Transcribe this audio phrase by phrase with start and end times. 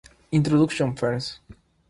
[0.31, 1.39] Introduction Ferns.